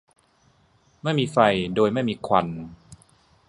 [1.03, 1.37] ไม่มีไฟ
[1.75, 2.47] โดยไม่มีควัน